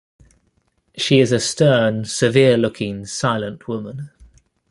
She 0.97 1.19
is 1.19 1.31
a 1.31 1.39
stern, 1.39 2.05
severe-looking, 2.05 3.05
silent 3.05 3.67
woman. 3.67 4.09